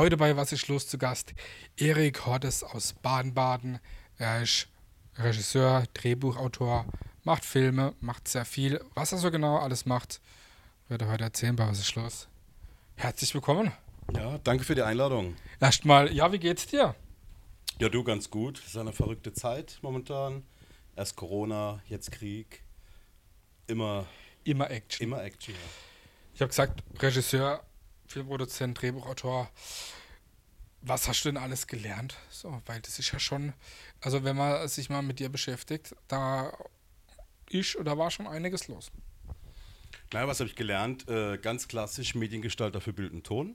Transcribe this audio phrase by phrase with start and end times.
[0.00, 1.34] Heute bei Was ist los zu Gast
[1.76, 3.80] Erik Hortes aus Baden-Baden.
[4.16, 4.66] Er ist
[5.16, 6.86] Regisseur, Drehbuchautor,
[7.22, 8.82] macht Filme, macht sehr viel.
[8.94, 10.22] Was er so genau alles macht,
[10.88, 12.28] wird er heute erzählen bei Was ist los.
[12.96, 13.72] Herzlich willkommen.
[14.16, 15.36] Ja, danke für die Einladung.
[15.60, 16.94] Erstmal, ja, wie geht's dir?
[17.78, 18.58] Ja, du ganz gut.
[18.60, 20.44] Es ist eine verrückte Zeit momentan.
[20.96, 22.64] Erst Corona, jetzt Krieg.
[23.66, 24.06] Immer,
[24.44, 25.06] Immer Action.
[25.06, 25.52] immer Action.
[25.52, 25.60] Ja.
[26.32, 27.62] Ich habe gesagt, Regisseur,
[28.10, 29.50] Filmproduzent, Drehbuchautor.
[30.82, 32.16] Was hast du denn alles gelernt?
[32.30, 33.52] So, weil das ist ja schon,
[34.00, 36.52] also wenn man sich mal mit dir beschäftigt, da
[37.50, 38.90] ist oder war schon einiges los.
[40.12, 41.08] Naja, was habe ich gelernt?
[41.08, 43.54] Äh, ganz klassisch Mediengestalter für Bild und Ton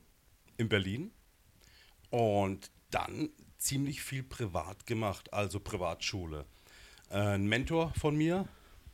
[0.58, 1.12] in Berlin.
[2.10, 6.46] Und dann ziemlich viel privat gemacht, also Privatschule.
[7.10, 8.48] Äh, ein Mentor von mir,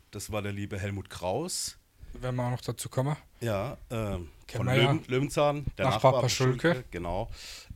[0.10, 1.78] das war der liebe Helmut Kraus.
[2.14, 3.16] Wenn wir auch noch dazu kommen.
[3.40, 4.92] Ja, ähm, von wir ja.
[4.92, 6.84] Löwen, Löwenzahn, der Nachbar Nachbar, Paschulke.
[6.92, 7.30] Genau.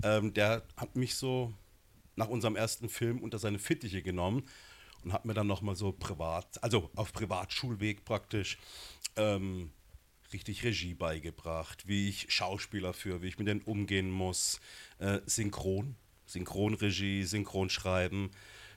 [0.03, 1.53] Ähm, der hat mich so
[2.15, 4.43] nach unserem ersten Film unter seine Fittiche genommen
[5.03, 8.57] und hat mir dann nochmal so privat, also auf Privatschulweg praktisch,
[9.15, 9.71] ähm,
[10.33, 14.59] richtig Regie beigebracht, wie ich Schauspieler führe, wie ich mit denen umgehen muss,
[14.99, 15.95] äh, Synchron,
[16.25, 18.31] Synchronregie, Synchronschreiben.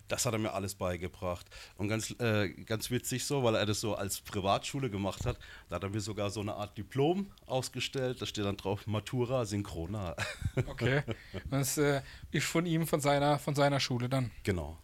[0.08, 1.46] Das hat er mir alles beigebracht.
[1.76, 5.76] Und ganz, äh, ganz witzig so, weil er das so als Privatschule gemacht hat, da
[5.76, 8.20] hat er mir sogar so eine Art Diplom ausgestellt.
[8.20, 10.16] Da steht dann drauf Matura Synchrona.
[10.66, 11.02] Okay.
[11.50, 14.30] Das äh, ist von ihm, von seiner, von seiner Schule dann.
[14.42, 14.76] genau.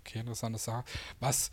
[0.00, 0.84] Okay, interessante Sache.
[1.20, 1.50] Was,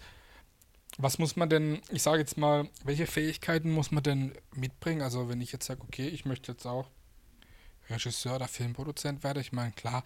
[0.98, 5.02] was muss man denn, ich sage jetzt mal, welche Fähigkeiten muss man denn mitbringen?
[5.02, 6.90] Also wenn ich jetzt sage, okay, ich möchte jetzt auch
[7.90, 10.04] Regisseur oder Filmproduzent werden, ich meine, klar,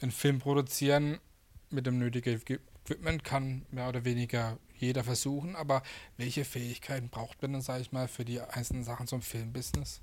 [0.00, 1.20] einen Film produzieren
[1.72, 5.82] mit dem nötigen Equipment kann mehr oder weniger jeder versuchen, aber
[6.16, 10.00] welche Fähigkeiten braucht man denn, sage ich mal, für die einzelnen Sachen zum Filmbusiness?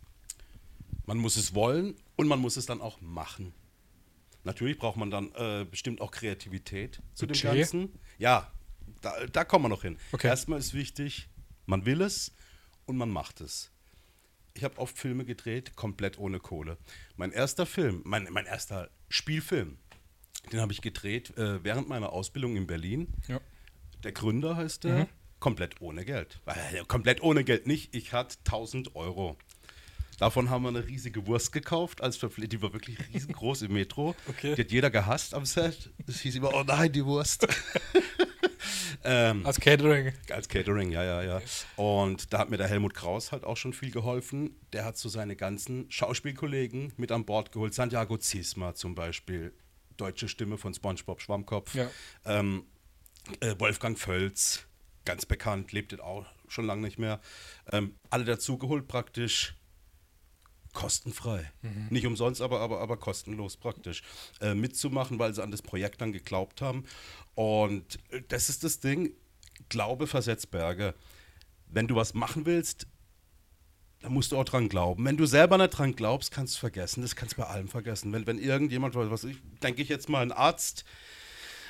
[1.06, 3.54] Man muss es wollen und man muss es dann auch machen.
[4.44, 7.44] Natürlich braucht man dann äh, bestimmt auch Kreativität zu Budget?
[7.44, 8.00] dem Ganzen.
[8.18, 8.52] Ja,
[9.02, 9.98] da, da kommen wir noch hin.
[10.12, 10.28] Okay.
[10.28, 11.30] Erstmal ist wichtig,
[11.66, 12.34] man will es
[12.86, 13.72] und man macht es.
[14.54, 16.78] Ich habe oft Filme gedreht, komplett ohne Kohle.
[17.16, 19.78] Mein erster Film, mein, mein erster Spielfilm,
[20.52, 23.08] den habe ich gedreht äh, während meiner Ausbildung in Berlin.
[23.28, 23.40] Ja.
[24.04, 25.08] Der Gründer heißt der, Mhm.
[25.40, 26.40] komplett ohne Geld.
[26.46, 29.38] Äh, komplett ohne Geld nicht, ich hatte 1000 Euro.
[30.18, 34.16] Davon haben wir eine riesige Wurst gekauft, als die war wirklich riesengroß im Metro.
[34.28, 34.54] Okay.
[34.56, 35.92] Die hat jeder gehasst am Set.
[36.08, 37.48] Es hieß immer, oh nein, die Wurst.
[39.04, 40.12] ähm, Als Catering.
[40.30, 41.42] als Catering, ja, ja, ja.
[41.78, 44.56] Und da hat mir der Helmut Kraus halt auch schon viel geholfen.
[44.74, 47.74] Der hat so seine ganzen Schauspielkollegen mit an Bord geholt.
[47.74, 49.54] Santiago Ziesma zum Beispiel,
[50.00, 51.76] deutsche Stimme von SpongeBob Schwammkopf.
[51.76, 51.90] Ja.
[52.26, 52.66] Ähm,
[53.40, 54.66] äh, Wolfgang Völz,
[55.06, 57.20] ganz bekannt, lebt jetzt auch schon lange nicht mehr.
[57.72, 59.56] Ähm, alle dazugeholt praktisch
[60.74, 61.52] kostenfrei.
[61.90, 64.04] Nicht umsonst, aber, aber, aber kostenlos praktisch.
[64.40, 66.86] Äh, mitzumachen, weil sie an das Projekt dann geglaubt haben.
[67.36, 69.14] Und äh, das ist das Ding,
[69.68, 70.96] Glaube versetzt Berge.
[71.68, 72.88] Wenn du was machen willst,
[74.02, 75.04] dann musst du auch dran glauben.
[75.06, 77.02] Wenn du selber nicht dran glaubst, kannst du vergessen.
[77.02, 78.14] Das kannst du bei allem vergessen.
[78.14, 80.86] Wenn, wenn irgendjemand, was ich, denke ich jetzt mal, ein Arzt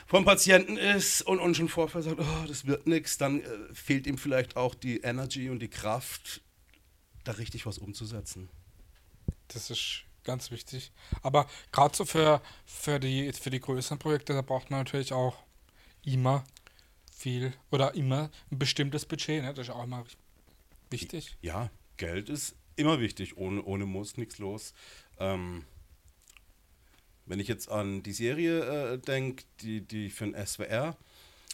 [0.05, 4.07] vom Patienten ist und, und schon vorher sagt, oh, das wird nichts, dann äh, fehlt
[4.07, 6.41] ihm vielleicht auch die Energy und die Kraft,
[7.23, 8.49] da richtig was umzusetzen.
[9.49, 10.91] Das ist ganz wichtig.
[11.21, 15.35] Aber gerade so für, für, die, für die größeren Projekte, da braucht man natürlich auch
[16.03, 16.43] immer
[17.11, 19.43] viel oder immer ein bestimmtes Budget.
[19.43, 19.53] Ne?
[19.53, 20.05] Das ist auch immer
[20.89, 21.37] wichtig.
[21.41, 21.69] Ja,
[21.99, 23.37] Geld ist immer wichtig.
[23.37, 24.73] Ohne, ohne muss nichts los.
[25.19, 25.65] Ähm,
[27.27, 30.97] wenn ich jetzt an die Serie äh, denke, die, die ich für den SWR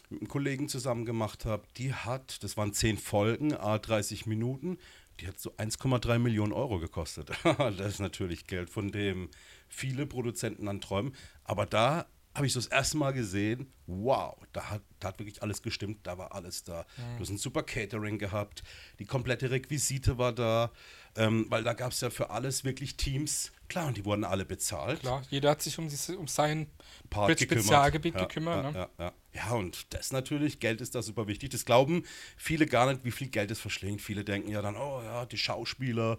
[0.08, 4.78] mit einem Kollegen zusammen gemacht habe, die hat, das waren zehn Folgen, a 30 Minuten,
[5.20, 7.30] die hat so 1,3 Millionen Euro gekostet.
[7.58, 9.28] das ist natürlich Geld, von dem
[9.68, 11.14] viele Produzenten dann träumen.
[11.44, 12.06] Aber da
[12.36, 16.06] habe ich so das erste Mal gesehen, wow, da hat, da hat wirklich alles gestimmt,
[16.06, 16.84] da war alles da.
[17.16, 18.62] Du hast ein super Catering gehabt,
[18.98, 20.70] die komplette Requisite war da,
[21.16, 23.52] ähm, weil da gab es ja für alles wirklich Teams.
[23.68, 25.00] Klar, und die wurden alle bezahlt.
[25.00, 25.88] Klar, jeder hat sich um,
[26.18, 26.68] um sein
[27.10, 27.64] Part Spe- gekümmert.
[27.64, 28.64] Spezialgebiet ja, gekümmert.
[28.64, 28.78] Ja, ne?
[28.78, 29.12] ja, ja.
[29.32, 31.50] ja, und das natürlich, Geld ist da super wichtig.
[31.50, 32.04] Das glauben
[32.36, 34.02] viele gar nicht, wie viel Geld es verschlingt.
[34.02, 36.18] Viele denken ja dann, oh ja, die Schauspieler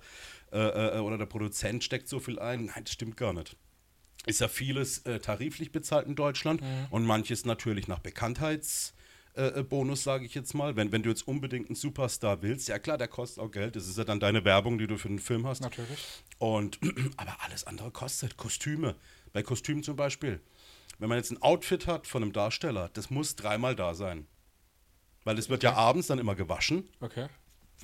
[0.52, 2.66] äh, äh, oder der Produzent steckt so viel ein.
[2.66, 3.56] Nein, das stimmt gar nicht.
[4.28, 6.88] Ist ja vieles äh, tariflich bezahlt in Deutschland Mhm.
[6.92, 8.94] und manches natürlich nach Bekanntheits.
[9.36, 10.76] Äh, äh, Bonus, sage ich jetzt mal.
[10.76, 13.76] Wenn, wenn du jetzt unbedingt einen Superstar willst, ja klar, der kostet auch Geld.
[13.76, 15.62] Das ist ja dann deine Werbung, die du für den Film hast.
[15.62, 16.00] Natürlich.
[16.40, 16.80] Und
[17.18, 18.36] aber alles andere kostet.
[18.38, 18.96] Kostüme.
[19.34, 20.40] Bei Kostümen zum Beispiel.
[20.98, 24.26] Wenn man jetzt ein Outfit hat von einem Darsteller, das muss dreimal da sein.
[25.24, 26.90] Weil es wird ja abends dann immer gewaschen.
[27.02, 27.28] Okay.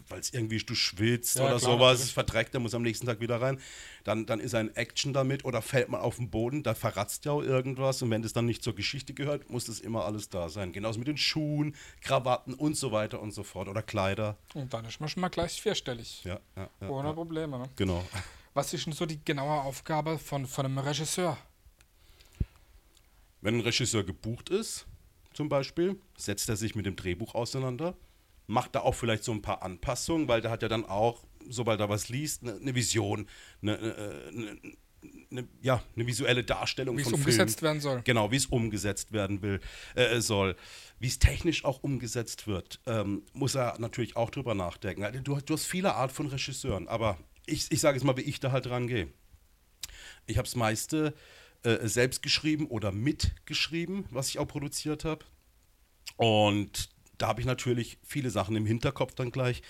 [0.09, 3.05] Weil es irgendwie du schwitzt Ja, oder klar, sowas, es verträgt, der muss am nächsten
[3.05, 3.59] Tag wieder rein.
[4.03, 7.25] Dann, dann ist er in Action damit oder fällt man auf den Boden, da verratzt
[7.25, 10.29] ja auch irgendwas und wenn das dann nicht zur Geschichte gehört, muss das immer alles
[10.29, 10.71] da sein.
[10.71, 14.37] Genauso mit den Schuhen, Krawatten und so weiter und so fort oder Kleider.
[14.53, 16.23] Und dann ist man schon mal gleich vierstellig.
[16.23, 17.13] Ja, ja, ja, Ohne ja.
[17.13, 17.59] Probleme.
[17.59, 17.69] Ne?
[17.75, 18.05] Genau.
[18.53, 21.37] Was ist denn so die genaue Aufgabe von, von einem Regisseur?
[23.41, 24.85] Wenn ein Regisseur gebucht ist,
[25.33, 27.95] zum Beispiel, setzt er sich mit dem Drehbuch auseinander,
[28.47, 31.79] macht da auch vielleicht so ein paar Anpassungen, weil der hat ja dann auch, sobald
[31.79, 33.27] er was liest, eine, eine Vision,
[33.61, 33.95] eine, eine,
[34.29, 34.57] eine,
[35.31, 37.67] eine, ja, eine visuelle Darstellung Wie es von umgesetzt Film.
[37.69, 38.01] werden soll.
[38.03, 39.59] Genau, wie es umgesetzt werden will,
[39.95, 40.55] äh, soll.
[40.99, 45.03] Wie es technisch auch umgesetzt wird, ähm, muss er natürlich auch drüber nachdenken.
[45.03, 48.21] Also Du, du hast viele Art von Regisseuren, aber ich, ich sage jetzt mal, wie
[48.21, 49.09] ich da halt rangehe.
[50.25, 51.13] Ich habe das meiste
[51.63, 55.25] äh, selbst geschrieben oder mitgeschrieben, was ich auch produziert habe.
[56.15, 56.89] Und
[57.23, 59.61] da habe ich natürlich viele Sachen im Hinterkopf dann gleich.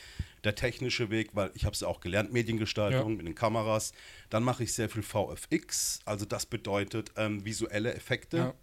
[0.44, 3.16] Der technische Weg, weil ich habe es ja auch gelernt, Mediengestaltung Ja.
[3.18, 3.92] mit den Kameras.
[4.32, 8.38] Dann mache ich sehr viel VFX, also das bedeutet ähm, visuelle Effekte.
[8.38, 8.54] Ja.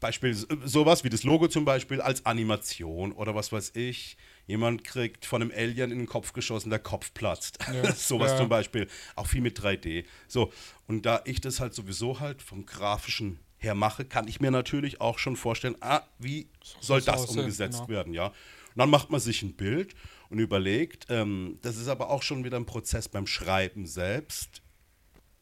[0.00, 4.16] Beispiel so- sowas wie das Logo zum Beispiel als Animation oder was weiß ich.
[4.46, 7.58] Jemand kriegt von einem Alien in den Kopf geschossen, der Kopf platzt.
[7.72, 7.92] Ja.
[7.94, 8.38] sowas Ja.
[8.38, 8.88] zum Beispiel.
[9.16, 10.06] Auch viel mit 3D.
[10.28, 10.50] So,
[10.88, 15.00] und da ich das halt sowieso halt vom grafischen her mache, kann ich mir natürlich
[15.00, 16.48] auch schon vorstellen, ah, wie
[16.80, 17.88] soll das umgesetzt genau.
[17.88, 18.26] werden, ja.
[18.26, 19.94] Und dann macht man sich ein Bild
[20.30, 24.62] und überlegt, ähm, das ist aber auch schon wieder ein Prozess beim Schreiben selbst,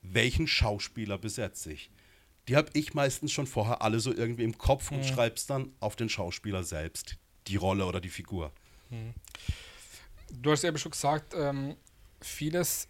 [0.02, 1.90] welchen Schauspieler besetze ich?
[2.49, 5.72] Die habe ich meistens schon vorher alle so irgendwie im Kopf und schreibe es dann
[5.78, 8.50] auf den Schauspieler selbst, die Rolle oder die Figur.
[10.32, 11.76] Du hast eben schon gesagt, ähm,
[12.20, 12.88] vieles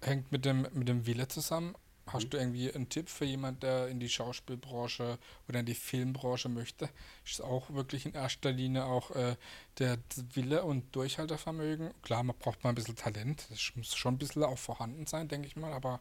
[0.00, 1.74] hängt mit dem, mit dem Wille zusammen.
[2.12, 2.30] Hast Mhm.
[2.30, 5.18] du irgendwie einen Tipp für jemanden, der in die Schauspielbranche
[5.48, 6.88] oder in die Filmbranche möchte?
[7.24, 9.36] Ist auch wirklich in erster Linie auch äh,
[9.78, 9.98] der
[10.34, 11.92] Wille und Durchhaltevermögen?
[12.02, 13.46] Klar, man braucht mal ein bisschen Talent.
[13.50, 16.00] Das muss schon ein bisschen auch vorhanden sein, denke ich mal, aber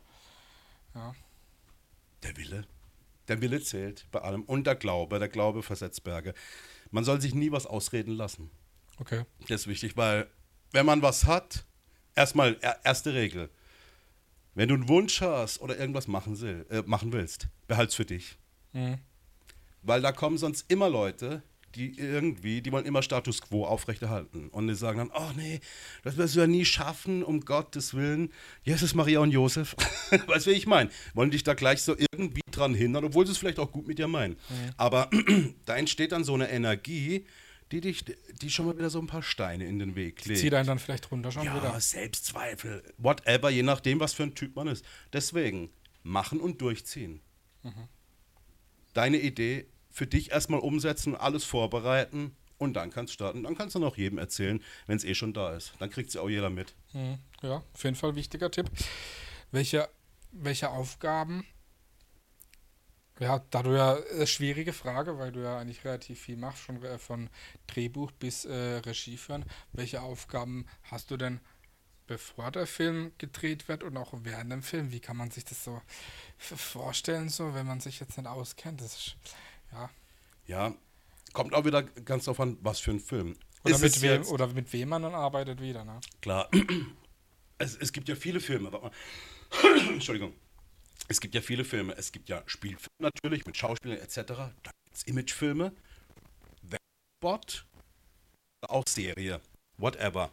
[0.95, 1.13] ja.
[2.23, 2.65] Der Wille.
[3.27, 4.43] Der Wille zählt bei allem.
[4.43, 5.19] Und der Glaube.
[5.19, 6.33] Der Glaube versetzt Berge.
[6.91, 8.49] Man soll sich nie was ausreden lassen.
[8.99, 9.25] Okay.
[9.41, 10.27] Das ist wichtig, weil
[10.71, 11.65] wenn man was hat,
[12.15, 13.49] erstmal er- erste Regel.
[14.57, 18.39] Wenn du einen Wunsch hast oder irgendwas machen, will, äh, machen willst, behalt's für dich.
[18.73, 18.97] Mhm.
[19.83, 21.43] Weil da kommen sonst immer Leute,
[21.75, 24.49] die irgendwie, die wollen immer Status quo aufrechterhalten.
[24.49, 25.59] Und die sagen dann, oh nee,
[26.03, 28.33] das wirst du ja nie schaffen, um Gottes Willen.
[28.63, 29.75] Jesus, Maria und Josef.
[30.25, 30.89] weißt du, wie ich meine?
[31.13, 33.99] Wollen dich da gleich so irgendwie dran hindern, obwohl sie es vielleicht auch gut mit
[33.99, 34.37] dir meinen.
[34.75, 35.11] Aber
[35.65, 37.27] da entsteht dann so eine Energie,
[37.71, 38.05] die dich,
[38.41, 40.39] die schon mal wieder so ein paar Steine in den Weg legt.
[40.39, 41.79] Zieht einen dann vielleicht runter schon Ja, wieder.
[41.79, 44.85] Selbstzweifel, whatever, je nachdem, was für ein Typ man ist.
[45.13, 45.69] Deswegen,
[46.03, 47.21] machen und durchziehen.
[48.93, 53.43] Deine Idee für dich erstmal umsetzen, alles vorbereiten und dann kannst du starten.
[53.43, 55.73] Dann kannst du noch jedem erzählen, wenn es eh schon da ist.
[55.79, 56.73] Dann kriegt es auch jeder mit.
[56.93, 57.19] Mhm.
[57.41, 58.69] Ja, auf jeden Fall wichtiger Tipp.
[59.51, 59.89] Welche,
[60.31, 61.45] welche Aufgaben,
[63.19, 66.83] ja, da du ja, äh, schwierige Frage, weil du ja eigentlich relativ viel machst, schon
[66.83, 67.29] äh, von
[67.67, 69.45] Drehbuch bis äh, Regie führen.
[69.73, 71.39] Welche Aufgaben hast du denn,
[72.05, 74.91] bevor der Film gedreht wird und auch während dem Film?
[74.91, 75.81] Wie kann man sich das so
[76.37, 78.81] vorstellen, so, wenn man sich jetzt nicht auskennt?
[78.81, 79.15] Das ist,
[79.71, 79.89] ja.
[80.45, 80.73] Ja,
[81.33, 83.35] kommt auch wieder ganz drauf an, was für ein Film.
[83.63, 85.99] Oder Ist mit, wem, oder mit wem man dann arbeitet wieder, ne?
[86.21, 86.49] Klar.
[87.59, 88.69] Es, es gibt ja viele Filme.
[89.89, 90.35] Entschuldigung.
[91.07, 91.95] Es gibt ja viele Filme.
[91.97, 94.15] Es gibt ja Spielfilme natürlich mit Schauspielern etc.
[94.25, 95.73] Da gibt es Imagefilme,
[96.61, 97.65] Werbespot,
[98.61, 99.39] auch Serie,
[99.77, 100.31] whatever.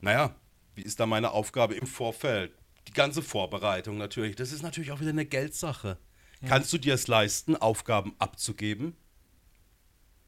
[0.00, 0.34] Naja,
[0.74, 2.52] wie ist da meine Aufgabe im Vorfeld?
[2.88, 4.36] Die ganze Vorbereitung natürlich.
[4.36, 5.98] Das ist natürlich auch wieder eine Geldsache.
[6.46, 8.94] Kannst du dir es leisten, Aufgaben abzugeben?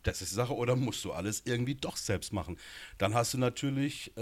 [0.02, 2.58] Das ist die Sache, oder musst du alles irgendwie doch selbst machen?
[2.96, 4.20] Dann hast du natürlich, äh,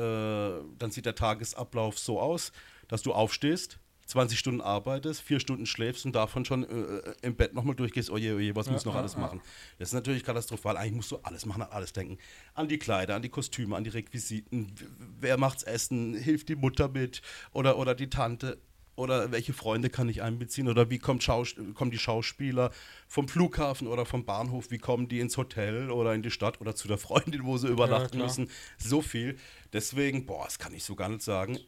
[0.78, 2.52] dann sieht der Tagesablauf so aus,
[2.88, 7.54] dass du aufstehst, 20 Stunden arbeitest, vier Stunden schläfst und davon schon äh, im Bett
[7.54, 9.20] nochmal durchgehst, oje, oje, was Ja, muss noch ja, alles ja.
[9.20, 9.40] machen?
[9.78, 10.76] Das ist natürlich katastrophal.
[10.76, 12.18] Eigentlich musst du alles machen, an alles denken.
[12.54, 14.74] An die Kleider, an die Kostüme, an die Requisiten.
[15.20, 16.14] Wer macht's Essen?
[16.14, 17.22] Hilft die Mutter mit?
[17.52, 18.58] Oder, oder die Tante?
[18.96, 20.68] Oder welche Freunde kann ich einbeziehen?
[20.68, 22.70] Oder wie kommt Schaus kommen die Schauspieler
[23.08, 24.70] vom Flughafen oder vom Bahnhof?
[24.70, 27.66] Wie kommen die ins Hotel oder in die Stadt oder zu der Freundin, wo sie
[27.68, 28.50] übernachten müssen?
[28.78, 29.36] So viel.
[29.72, 31.58] Deswegen, boah, das kann ich so gar nicht sagen.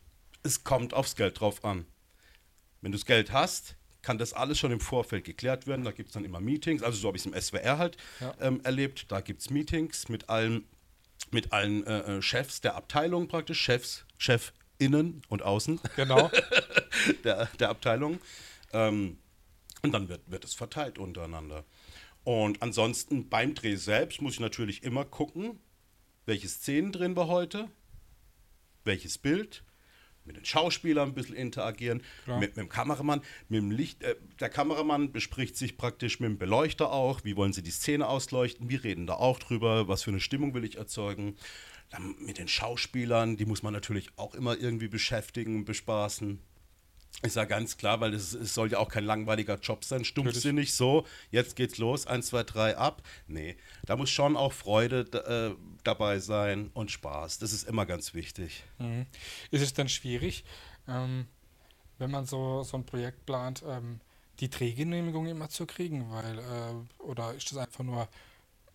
[0.44, 1.86] Es kommt aufs Geld drauf an.
[2.86, 5.84] Wenn du das Geld hast, kann das alles schon im Vorfeld geklärt werden.
[5.84, 6.84] Da gibt es dann immer Meetings.
[6.84, 8.32] Also so habe ich es im SWR halt Ja.
[8.40, 9.06] ähm, erlebt.
[9.10, 10.68] Da gibt es Meetings mit allen,
[11.32, 16.30] mit allen äh, äh, Chefs der Abteilung praktisch, Chefs, Chefinnen und Außen Genau.
[17.24, 18.20] der, der Abteilung.
[18.72, 19.18] Ähm,
[19.82, 21.64] und dann wird, wird es verteilt untereinander.
[22.22, 25.58] Und ansonsten beim Dreh selbst muss ich natürlich immer gucken,
[26.24, 27.68] welche Szenen drehen wir heute,
[28.84, 29.64] welches Bild,
[30.26, 32.38] mit den Schauspielern ein bisschen interagieren, Klar.
[32.38, 34.02] mit, mit dem Kameramann, mit dem Licht.
[34.02, 38.06] Äh, der Kameramann bespricht sich praktisch mit dem Beleuchter auch, wie wollen sie die Szene
[38.06, 41.36] ausleuchten, wir reden da auch drüber, was für eine Stimmung will ich erzeugen.
[41.90, 46.40] Dann mit den Schauspielern, die muss man natürlich auch immer irgendwie beschäftigen, bespaßen.
[47.22, 50.74] Ist ja ganz klar, weil es, es soll ja auch kein langweiliger Job sein, stumpfsinnig
[50.74, 53.02] so, jetzt geht's los, 1, 2, 3, ab.
[53.26, 53.56] Nee,
[53.86, 57.38] da muss schon auch Freude äh, dabei sein und Spaß.
[57.38, 58.64] Das ist immer ganz wichtig.
[58.78, 59.06] Mhm.
[59.50, 60.44] Ist es dann schwierig,
[60.88, 61.26] ähm,
[61.98, 64.00] wenn man so, so ein Projekt plant, ähm,
[64.40, 66.10] die Drehgenehmigung immer zu kriegen?
[66.10, 68.08] Weil, äh, oder ist das einfach nur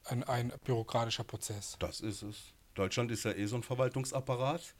[0.06, 1.76] ein, ein bürokratischer Prozess?
[1.78, 2.38] Das ist es.
[2.74, 4.74] Deutschland ist ja eh so ein Verwaltungsapparat.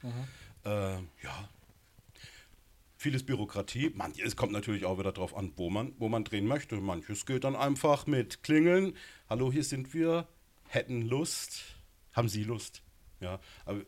[0.64, 1.48] Äh, ja.
[3.02, 3.92] Vieles Bürokratie.
[4.24, 6.76] Es kommt natürlich auch wieder drauf an, wo man, wo man drehen möchte.
[6.76, 8.96] Manches geht dann einfach mit Klingeln.
[9.28, 10.28] Hallo, hier sind wir.
[10.68, 11.64] Hätten Lust.
[12.12, 12.84] Haben Sie Lust?
[13.18, 13.40] Ja.
[13.64, 13.80] Aber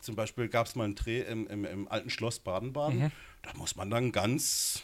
[0.00, 3.12] zum Beispiel gab es mal einen Dreh im, im, im alten Schloss Baden-Baden.
[3.42, 4.82] Da muss man dann ganz,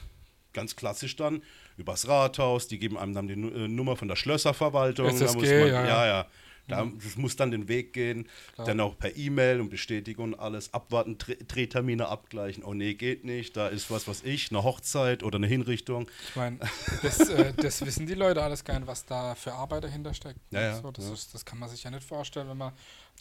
[0.52, 1.42] ganz klassisch dann
[1.76, 5.08] übers Rathaus, die geben einem dann die äh, Nummer von der Schlösserverwaltung.
[5.08, 6.06] da SSG, muss man, ja, ja.
[6.06, 6.26] ja,
[6.68, 6.84] ja.
[6.84, 8.66] Da, Das muss dann den Weg gehen, Klar.
[8.66, 12.64] dann auch per E-Mail und Bestätigung und alles abwarten, Dreh- Drehtermine abgleichen.
[12.64, 16.08] Oh nee, geht nicht, da ist was, was ich, eine Hochzeit oder eine Hinrichtung.
[16.28, 16.58] Ich meine,
[17.02, 20.40] das, äh, das wissen die Leute alles gar nicht, was da für Arbeit dahinter steckt.
[20.50, 21.12] Ja, ja, so, das, ja.
[21.12, 22.72] Ist, das kann man sich ja nicht vorstellen, wenn man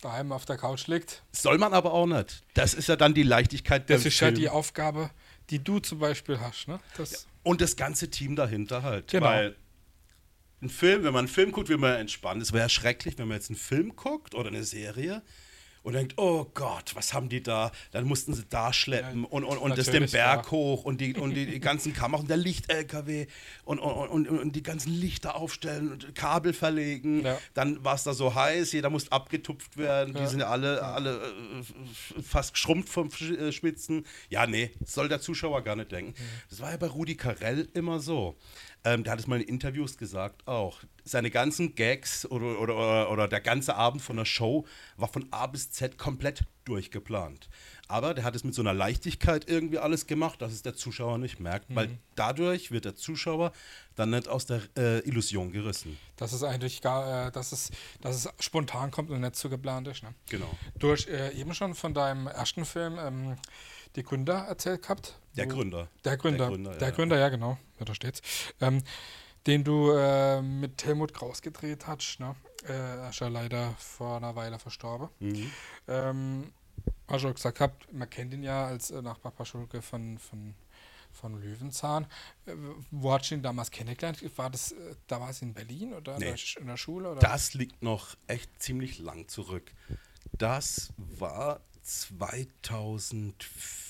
[0.02, 1.24] daheim auf der Couch liegt.
[1.32, 2.44] Soll man aber auch nicht.
[2.54, 4.36] Das ist ja dann die Leichtigkeit Das beim ist ja Film.
[4.40, 5.10] die Aufgabe,
[5.50, 6.68] die du zum Beispiel hast.
[6.68, 6.80] Ne?
[6.98, 9.08] Das, Und das ganze Team dahinter halt.
[9.12, 9.28] Genau.
[9.28, 9.56] Weil
[10.62, 12.42] ein Film, wenn man einen Film guckt, will man ja entspannen.
[12.42, 15.22] Es wäre ja schrecklich, wenn man jetzt einen Film guckt oder eine Serie
[15.84, 17.72] und denkt, oh Gott, was haben die da?
[17.92, 20.52] Dann mussten sie da schleppen Ja, und, und, und das den Berg ja.
[20.52, 23.28] hoch und die, und die, die ganzen Kameras und der Licht-LKW
[23.66, 27.24] und, und, und, und die ganzen Lichter aufstellen und Kabel verlegen.
[27.24, 27.38] Ja.
[27.54, 30.16] Dann war es da so heiß, jeder muss abgetupft werden.
[30.16, 30.28] Die Ja.
[30.28, 34.08] sind ja alle, alle äh, fast geschrumpft vom äh, Schwitzen.
[34.30, 36.16] Ja, nee, soll der Zuschauer gar nicht denken.
[36.50, 38.36] Das war ja bei Rudi Carell immer so.
[38.86, 40.80] Ähm, der hat es mal in Interviews gesagt auch.
[41.04, 44.66] Seine ganzen Gags oder, oder, oder, oder der ganze Abend von der Show
[44.96, 47.50] war von A bis Z komplett durchgeplant.
[47.88, 51.18] Aber der hat es mit so einer Leichtigkeit irgendwie alles gemacht, dass es der Zuschauer
[51.18, 53.52] nicht merkt, weil dadurch wird der Zuschauer
[53.96, 55.98] dann nicht aus der äh, Illusion gerissen.
[56.18, 59.88] das ist eigentlich gar, äh, dass, es, dass es spontan kommt und nicht so geplant
[59.88, 60.04] ist.
[60.04, 60.14] Ne?
[60.30, 60.50] Genau.
[60.80, 63.36] Du hast äh, eben schon von deinem ersten Film ähm,
[63.96, 65.20] die Gründer erzählt gehabt.
[65.36, 65.90] Der Gründer.
[66.04, 66.48] Der Gründer.
[66.48, 66.96] Der Gründer, Der ja.
[66.96, 67.58] Gründer, ja, genau.
[67.80, 68.22] Ja, da steht's.
[68.62, 68.84] Ähm,
[69.48, 72.20] den du äh, mit Helmut Kraus gedreht hast.
[72.20, 72.36] Ne?
[72.68, 75.10] Äh, er ist ja leider vor einer Weile verstorben.
[75.20, 75.52] Mhm.
[75.88, 76.54] Ähm,
[77.08, 80.56] hast du gesagt gehabt, man kennt ihn ja als äh, Nachbar Paschulke von, von,
[81.12, 82.08] von Löwenzahn.
[82.48, 82.54] Äh,
[82.90, 84.24] wo hast du ihn damals kennengelernt?
[84.38, 86.30] War das äh, damals in Berlin oder Nee.
[86.30, 87.12] in, der, in der Schule?
[87.12, 87.20] Oder?
[87.20, 89.72] Das liegt noch echt ziemlich lang zurück.
[90.38, 93.85] Das war 2004.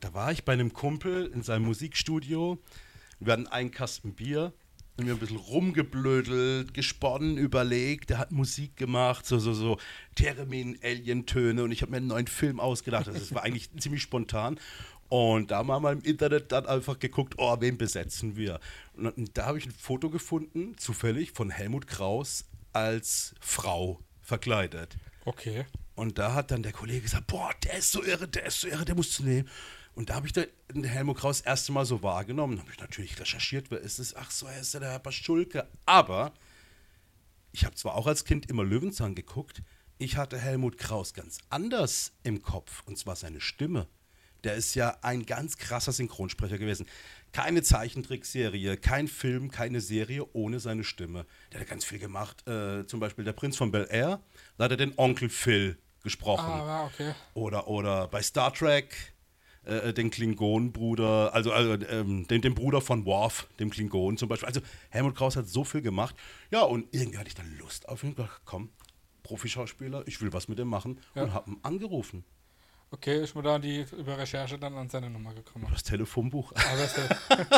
[0.00, 2.58] Da war ich bei einem Kumpel in seinem Musikstudio.
[3.20, 4.52] Wir hatten einen Kasten Bier
[4.96, 8.10] und wir haben ein bisschen rumgeblödelt, gesponnen, überlegt.
[8.10, 9.78] Der hat Musik gemacht, so, so, so
[10.16, 13.08] Theremin-Alien-Töne und ich habe mir einen neuen Film ausgedacht.
[13.08, 14.58] Also, Das war eigentlich ziemlich spontan.
[15.08, 18.60] Und da haben wir im Internet dann einfach geguckt, oh, wen besetzen wir?
[18.94, 24.96] Und da habe ich ein Foto gefunden, zufällig, von Helmut Kraus als Frau verkleidet.
[25.24, 25.66] Okay.
[25.94, 28.68] Und da hat dann der Kollege gesagt, boah, der ist so irre, der ist so
[28.68, 29.48] irre, der musst du nehmen.
[29.94, 32.56] Und da habe ich den Helmut Kraus das erste Mal so wahrgenommen.
[32.56, 34.16] Da habe ich natürlich recherchiert, wer ist es?
[34.16, 35.68] Ach so, er ist ja der Herr Paschulke.
[35.84, 36.32] Aber
[37.52, 39.62] ich habe zwar auch als Kind immer Löwenzahn geguckt,
[39.98, 43.86] ich hatte Helmut Kraus ganz anders im Kopf, und zwar seine Stimme.
[44.42, 46.86] Der ist ja ein ganz krasser Synchronsprecher gewesen.
[47.30, 51.24] Keine Zeichentrickserie, kein Film, keine Serie ohne seine Stimme.
[51.52, 52.46] Der hat ganz viel gemacht.
[52.48, 54.20] Äh, zum Beispiel der Prinz von Bel Air,
[54.58, 56.44] da hat er den Onkel Phil gesprochen.
[56.46, 57.14] Ah, okay.
[57.34, 58.94] Oder, oder bei Star Trek
[59.64, 64.46] äh, den Klingonenbruder, also, also ähm, den, den Bruder von Worf, dem Klingonen zum Beispiel.
[64.48, 66.14] Also Helmut Kraus hat so viel gemacht.
[66.50, 68.16] Ja, und irgendwie hatte ich dann Lust auf ihn.
[68.44, 68.70] Komm,
[69.22, 70.98] Profischauspieler, ich will was mit dem machen.
[71.14, 71.22] Ja.
[71.24, 72.24] Und habe ihn angerufen.
[72.90, 75.66] Okay, ist mir da die über Recherche dann an seine Nummer gekommen.
[75.72, 76.52] Das Telefonbuch.
[76.52, 77.48] Der-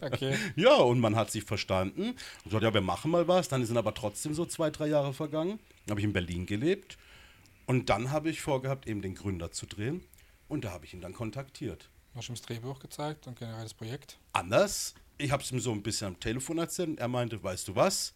[0.00, 0.36] okay.
[0.56, 2.08] Ja, und man hat sich verstanden.
[2.10, 3.48] Und gesagt, ja, wir machen mal was.
[3.48, 5.60] Dann sind aber trotzdem so zwei, drei Jahre vergangen.
[5.86, 6.98] Dann habe ich in Berlin gelebt.
[7.66, 10.04] Und dann habe ich vorgehabt, eben den Gründer zu drehen.
[10.48, 11.90] Und da habe ich ihn dann kontaktiert.
[12.14, 14.18] Hast du ihm das Drehbuch gezeigt und generell das Projekt?
[14.34, 14.94] anders.
[15.16, 16.98] Ich habe es ihm so ein bisschen am Telefon erzählt.
[16.98, 18.14] Er meinte, weißt du was?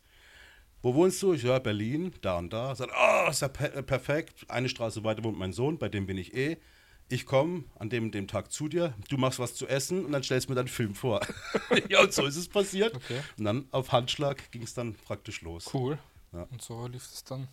[0.82, 1.32] Wo wohnst du?
[1.32, 2.74] Ich ja, Berlin, da und da.
[2.74, 4.48] Sagt, oh, ist ja per perfekt.
[4.48, 6.58] Eine Straße weiter wohnt mein Sohn, bei dem bin ich eh.
[7.08, 10.22] Ich komme an dem, dem Tag zu dir, du machst was zu essen und dann
[10.22, 11.20] stellst du mir deinen Film vor.
[11.88, 12.94] ja, und so ist es passiert.
[12.94, 13.20] Okay.
[13.38, 15.72] Und dann auf Handschlag ging es dann praktisch los.
[15.72, 15.98] Cool.
[16.32, 16.42] Ja.
[16.50, 17.48] Und so lief es dann.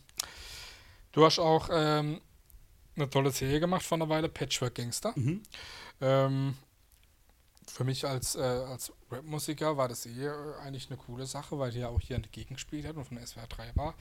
[1.15, 2.19] Du hast auch ähm,
[2.98, 5.13] eine tolle Serie gemacht vor einer Weile, Patchwork Gangster.
[5.15, 5.43] Mhm.
[6.01, 6.55] Ähm,
[7.72, 10.29] für mich als, äh, als Rapmusiker war das eh
[10.62, 13.05] eigentlich eine coole Sache, weil die ja auch hier in der Gegend gespielt hat und
[13.05, 13.95] von SWR 3 war.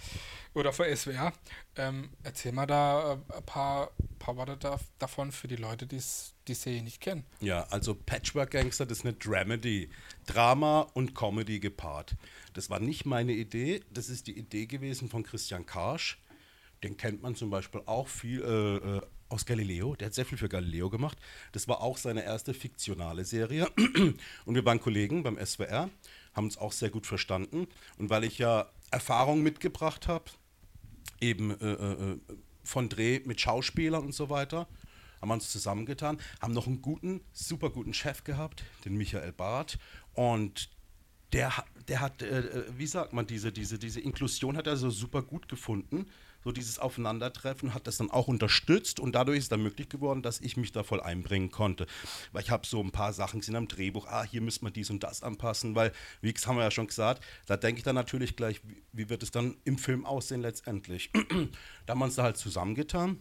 [0.54, 1.32] Oder von SWR.
[1.76, 6.34] Ähm, erzähl mal da äh, ein paar, paar Worte da, davon für die Leute, die's,
[6.48, 7.24] die Serie nicht kennen.
[7.38, 9.88] Ja, also Patchwork Gangster, das ist eine Dramedy.
[10.26, 12.16] Drama und Comedy gepaart.
[12.54, 16.18] Das war nicht meine Idee, das ist die Idee gewesen von Christian Karsch.
[16.84, 19.00] Den kennt man zum Beispiel auch viel äh, äh,
[19.30, 19.96] aus Galileo.
[19.96, 21.16] Der hat sehr viel für Galileo gemacht.
[21.52, 23.68] Das war auch seine erste fiktionale Serie.
[24.44, 25.88] Und wir waren Kollegen beim SWR,
[26.34, 27.66] haben uns auch sehr gut verstanden.
[27.96, 30.26] Und weil ich ja Erfahrung mitgebracht habe,
[31.22, 32.18] eben äh, äh,
[32.64, 34.68] von Dreh mit Schauspielern und so weiter,
[35.22, 39.78] haben wir uns zusammengetan, haben noch einen guten, super guten Chef gehabt, den Michael Barth.
[40.12, 40.68] Und
[41.32, 41.52] der,
[41.88, 45.22] der hat, äh, äh, wie sagt man, diese, diese, diese Inklusion hat er so super
[45.22, 46.06] gut gefunden.
[46.44, 50.40] So dieses Aufeinandertreffen hat das dann auch unterstützt und dadurch ist dann möglich geworden, dass
[50.40, 51.86] ich mich da voll einbringen konnte.
[52.32, 54.90] Weil ich habe so ein paar Sachen gesehen am Drehbuch, ah, hier müssen wir dies
[54.90, 58.36] und das anpassen, weil, wie haben wir ja schon gesagt, da denke ich dann natürlich
[58.36, 61.10] gleich, wie, wie wird es dann im Film aussehen letztendlich.
[61.86, 63.20] da haben wir uns da halt zusammengetan.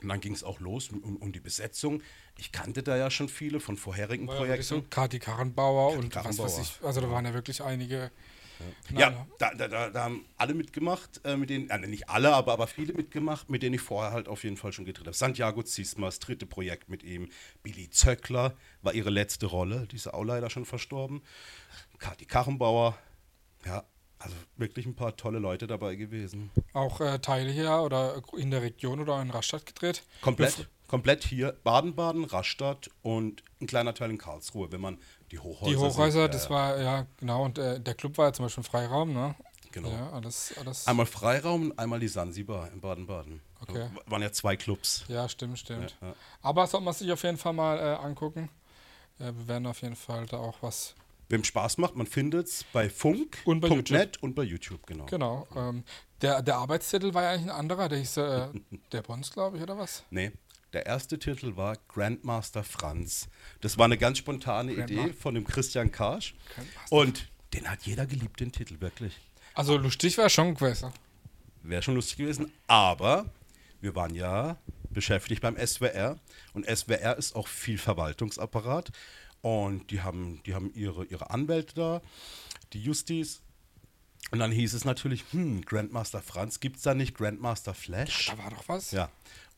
[0.00, 2.02] Und dann ging es auch los um, um die Besetzung.
[2.38, 4.62] Ich kannte da ja schon viele von vorherigen ja Projekten.
[4.62, 6.46] so Kati Karrenbauer Kati und was Karrenbauer.
[6.46, 6.84] weiß ich.
[6.84, 8.10] Also da waren ja wirklich einige.
[8.90, 9.26] Ja, Naja.
[9.38, 12.66] da, da, da, da haben alle mitgemacht, äh, mit denen, äh, nicht alle, aber, aber
[12.66, 15.16] viele mitgemacht, mit denen ich vorher halt auf jeden Fall schon gedreht habe.
[15.16, 17.28] Santiago Zismas, dritte Projekt mit ihm.
[17.62, 21.22] Billy Zöckler war ihre letzte Rolle, die ist auch leider schon verstorben.
[21.98, 22.96] Kathi Karrenbauer,
[23.64, 23.84] ja,
[24.18, 26.50] also wirklich ein paar tolle Leute dabei gewesen.
[26.72, 30.04] Auch äh, Teile hier oder in der Region oder in Rastatt gedreht.
[30.20, 34.98] Komplett, komplett hier Baden-Baden, Rastatt und ein kleiner Teil in Karlsruhe, wenn man
[35.32, 36.34] die Hochhäuser Die Hochhäuser, sieht.
[36.34, 39.34] das Ja, war, ja, genau, und äh, der Club war ja zum Beispiel Freiraum, ne?
[39.72, 39.88] Genau.
[39.90, 40.86] Ja, alles, alles.
[40.86, 43.40] Einmal Freiraum und einmal die Sansibar in Baden-Baden.
[43.62, 43.88] Okay.
[43.94, 45.04] So, waren ja zwei Clubs.
[45.08, 45.96] Ja, stimmt, stimmt.
[46.02, 46.14] Ja, ja.
[46.42, 48.50] Aber sollte man sich auf jeden Fall mal äh, angucken.
[49.18, 50.94] Äh, wir werden auf jeden Fall da auch was.
[51.30, 53.90] Wem Spaß macht, man findet es bei Funk Und bei YouTube.
[53.96, 55.06] net und bei YouTube, genau.
[55.06, 55.46] Genau.
[55.56, 55.84] Ähm,
[56.20, 58.48] der, der Arbeitstitel war ja eigentlich ein anderer, der hieß äh,
[58.92, 60.04] Der Bons, glaube ich, oder was?
[60.10, 60.32] Nee,
[60.72, 63.28] der erste Titel war Grandmaster Franz.
[63.60, 66.34] Das war eine ganz spontane Grandma- Idee von dem Christian Karsch.
[66.90, 69.18] Und den hat jeder geliebt, den Titel, wirklich.
[69.54, 70.92] Also lustig war schon gewesen.
[71.62, 72.50] Wäre schon lustig gewesen.
[72.66, 73.26] Aber
[73.80, 74.56] wir waren ja
[74.90, 76.18] beschäftigt beim SWR.
[76.54, 78.90] Und SWR ist auch viel Verwaltungsapparat.
[79.42, 82.02] Und die haben, die haben ihre, ihre Anwälte da,
[82.72, 83.42] die Justiz.
[84.30, 88.26] Und dann hieß es natürlich, hm, Grandmaster Franz, gibt es da nicht Grandmaster Flash?
[88.26, 88.92] Da war doch was.
[88.92, 89.10] Ja.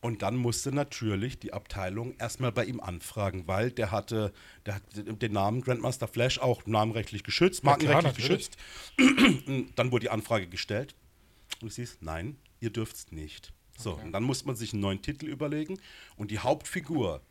[0.05, 4.31] Und dann musste natürlich die Abteilung erstmal bei ihm anfragen, weil der hatte,
[4.67, 8.55] der hat den Namen Grandmaster Flash auch namenrechtlich geschützt, Ja, markenrechtlich geschützt.
[8.99, 10.93] Und dann wurde die Anfrage gestellt
[11.61, 13.51] und es hieß, nein, ihr dürft es nicht.
[13.79, 14.05] So, Okay.
[14.05, 15.79] und dann musste man sich einen neuen Titel überlegen
[16.17, 17.21] und die Hauptfigur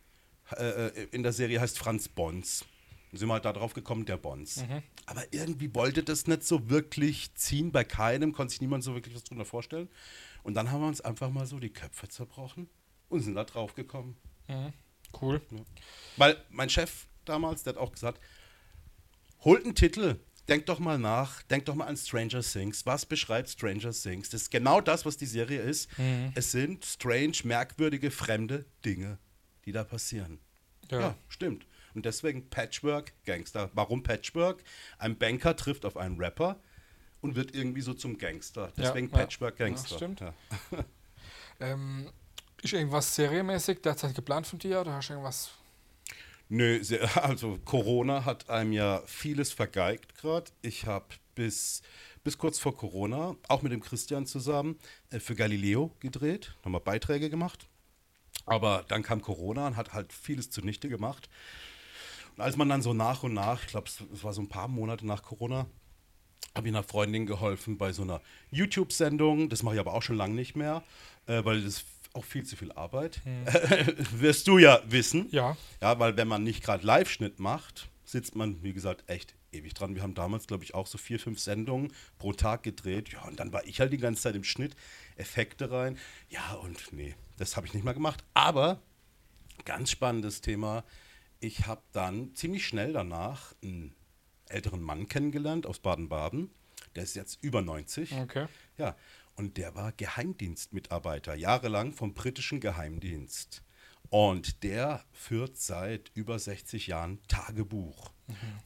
[0.57, 2.65] äh, äh, in der Serie heißt Franz Bons.
[3.13, 4.57] Sind wir halt da drauf gekommen, der Bons.
[4.57, 4.83] Mhm.
[5.05, 9.15] Aber irgendwie wollte das nicht so wirklich ziehen, bei keinem konnte sich niemand so wirklich
[9.15, 9.87] was drunter vorstellen.
[10.45, 12.69] Und dann haben wir uns einfach mal so die Köpfe zerbrochen
[13.09, 14.15] und sind da drauf gekommen.
[14.47, 14.73] Mhm.
[15.19, 15.41] Cool.
[16.17, 18.21] Weil mein Chef damals, der hat auch gesagt,
[19.39, 22.85] holt einen Titel, denkt doch mal nach, denkt doch mal an Stranger Things.
[22.85, 24.29] Was beschreibt Stranger Things?
[24.29, 25.89] Das ist genau das, was die Serie ist.
[26.35, 29.17] Es sind strange, merkwürdige, fremde Dinge,
[29.65, 30.37] die da passieren.
[30.91, 30.99] Ja.
[30.99, 31.65] Ja, stimmt.
[31.95, 33.71] Und deswegen Patchwork Gangster.
[33.73, 34.63] Warum Patchwork?
[34.99, 36.59] Ein Banker trifft auf einen Rapper
[37.25, 38.71] und wird irgendwie so zum Gangster.
[38.77, 39.17] Deswegen ja.
[39.17, 39.95] Patchwork Gangster.
[39.95, 40.21] stimmt.
[40.21, 40.33] Ja.
[41.61, 42.09] Ähm,
[42.61, 45.51] ist irgendwas serienmäßig derzeit geplant von dir oder hast du irgendwas?
[46.49, 46.81] Nö,
[47.15, 50.51] also Corona hat einem ja vieles vergeigt gerade.
[50.61, 51.81] Ich habe bis,
[52.23, 54.77] bis kurz vor Corona, auch mit dem Christian zusammen,
[55.11, 57.67] äh, für Galileo gedreht, nochmal Beiträge gemacht.
[58.45, 61.29] Aber dann kam Corona und hat halt vieles zunichte gemacht.
[62.35, 64.67] Und als man dann so nach und nach, ich glaube, es war so ein paar
[64.67, 65.67] Monate nach Corona,
[66.53, 69.49] habe ich einer Freundin geholfen bei so einer YouTube-Sendung.
[69.49, 70.83] Das mache ich aber auch schon lange nicht mehr,
[71.27, 73.21] äh, weil das ist auch viel zu viel Arbeit.
[74.11, 75.27] Wirst du ja wissen.
[75.31, 75.57] Ja.
[75.81, 79.95] Ja, weil wenn man nicht gerade Live-Schnitt macht, sitzt man, wie gesagt, echt ewig dran.
[79.95, 83.09] Wir haben damals, glaube ich, auch so vier, fünf Sendungen pro Tag gedreht.
[83.09, 84.75] Ja, und dann war ich halt die ganze Zeit im Schnitt,
[85.15, 85.97] Effekte rein.
[86.29, 88.23] Ja, und nee, das habe ich nicht mehr gemacht.
[88.33, 88.81] Aber
[89.65, 90.83] ganz spannendes Thema.
[91.39, 93.93] Ich habe dann ziemlich schnell danach einen
[94.47, 96.49] älteren Mann kennengelernt aus Baden-Baden.
[96.95, 98.13] Der ist jetzt über 90.
[98.13, 98.47] Okay.
[98.77, 98.95] Ja,
[99.35, 103.61] und der war Geheimdienstmitarbeiter, jahrelang vom britischen Geheimdienst.
[104.09, 108.11] Und der führt seit über 60 Jahren Tagebuch.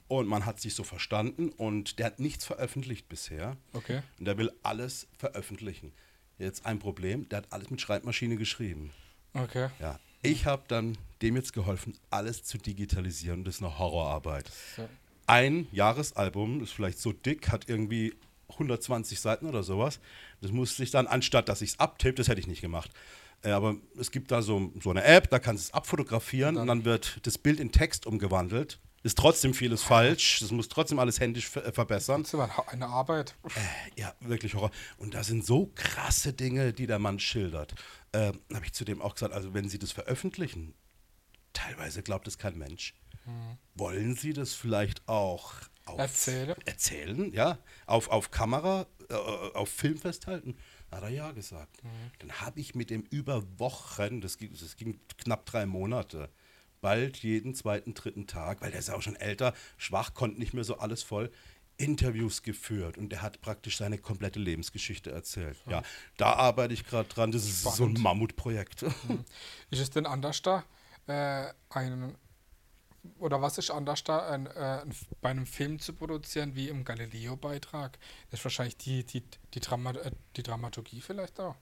[0.07, 3.57] Und man hat sich so verstanden und der hat nichts veröffentlicht bisher.
[3.73, 4.01] Okay.
[4.17, 5.91] Und der will alles veröffentlichen.
[6.37, 8.91] Jetzt ein Problem, der hat alles mit Schreibmaschine geschrieben.
[9.33, 9.69] Okay.
[9.79, 9.99] Ja.
[10.21, 13.43] Ich habe dann dem jetzt geholfen, alles zu digitalisieren.
[13.43, 14.49] Das ist eine Horrorarbeit.
[14.75, 14.87] So.
[15.29, 18.15] Ein Jahresalbum ist vielleicht so dick, hat irgendwie
[18.49, 19.99] 120 Seiten oder sowas.
[20.41, 22.89] Das musste ich dann, anstatt dass ich es abtippe, das hätte ich nicht gemacht.
[23.43, 26.65] Äh, aber es gibt da so, so eine App, da kannst du es abfotografieren und
[26.65, 28.79] dann wird das Bild in Text umgewandelt.
[29.03, 30.39] Ist trotzdem vieles falsch.
[30.39, 32.23] Das muss trotzdem alles händisch ver äh, verbessern.
[32.23, 33.35] Das ist aber eine Arbeit.
[33.95, 34.71] Ja, wirklich Horror.
[34.97, 37.75] Und da sind so krasse Dinge, die der Mann schildert.
[38.13, 40.73] Ähm, Habe ich zudem auch gesagt, also wenn Sie das veröffentlichen,
[41.53, 42.95] teilweise glaubt es kein Mensch.
[43.75, 45.53] Wollen Sie das vielleicht auch
[45.97, 46.55] Erzählen?
[46.65, 50.55] erzählen, ja, auf, auf Kamera, äh, auf Film festhalten?
[50.91, 51.81] Hat er ja gesagt.
[52.19, 56.29] Dann habe ich mit dem über Wochen, das ging, das ging knapp drei Monate,
[56.81, 60.53] bald jeden zweiten, dritten Tag, weil der ist ja auch schon älter, schwach, konnte nicht
[60.53, 61.31] mehr so alles voll,
[61.77, 65.57] Interviews geführt und er hat praktisch seine komplette Lebensgeschichte erzählt.
[65.69, 65.81] Ja,
[66.17, 67.31] da arbeite ich gerade dran.
[67.31, 67.99] Das ist so ein Spannend.
[67.99, 68.83] Mammutprojekt.
[69.71, 70.65] Ist es denn anders da,
[71.07, 72.15] äh, einen,
[73.19, 74.85] oder was ist anders da, ein, äh,
[75.21, 77.97] bei einem Film zu produzieren wie im Galileo-Beitrag?
[78.29, 81.55] Das ist wahrscheinlich die, die, die, Drama, äh, die Dramaturgie vielleicht auch.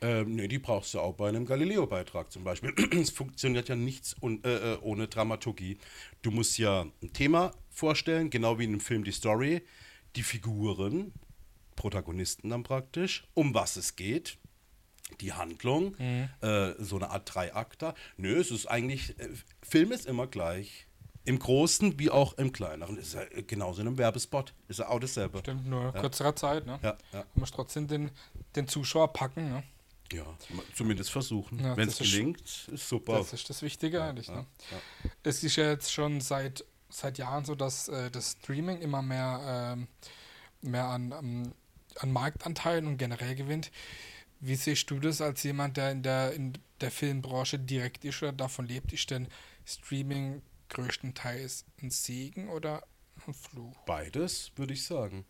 [0.00, 2.74] Ähm, nee, die brauchst du auch bei einem Galileo-Beitrag zum Beispiel.
[2.92, 5.78] es funktioniert ja nichts un, äh, äh, ohne Dramaturgie.
[6.22, 9.62] Du musst ja ein Thema vorstellen, genau wie in einem Film die Story,
[10.16, 11.12] die Figuren,
[11.76, 14.38] Protagonisten dann praktisch, um was es geht,
[15.20, 17.94] die Handlung, äh, so eine Art Dreiakter.
[18.16, 19.28] Nö, es ist eigentlich, äh,
[19.62, 20.86] Film ist immer gleich.
[21.26, 22.98] Im Großen wie auch im Kleineren.
[22.98, 24.52] Ist ja äh, genauso in einem Werbespot.
[24.68, 25.38] Ist ja auch dasselbe.
[25.38, 26.78] Stimmt, nur kürzerer Zeit, ne?
[26.82, 27.22] Ja, ja.
[27.22, 28.10] Du musst trotzdem den,
[28.56, 29.62] den Zuschauer packen, ne?
[30.12, 30.24] Ja,
[30.74, 31.60] zumindest versuchen.
[31.60, 33.18] Ja, Wenn es gelingt, ist super.
[33.18, 34.46] Das ist das Wichtige eigentlich, ja, ne?
[35.22, 39.74] Es ist ja jetzt schon seit, seit Jahren so, dass äh, das Streaming immer mehr,
[39.76, 39.88] ähm,
[40.60, 41.52] mehr an, ähm,
[41.96, 43.70] an Marktanteilen und generell gewinnt.
[44.40, 48.32] Wie siehst du das als jemand, der in der, in der Filmbranche direkt ist oder
[48.32, 48.92] davon lebt?
[48.92, 49.28] Ist denn
[49.64, 52.86] Streaming größtenteils ein Segen oder
[53.26, 53.76] ein Fluch?
[53.86, 55.24] Beides, würde ich sagen.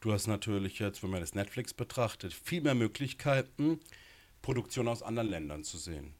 [0.00, 3.78] Du hast natürlich jetzt, wenn man das Netflix betrachtet, viel mehr Möglichkeiten,
[4.40, 6.14] Produktionen aus anderen Ländern zu sehen.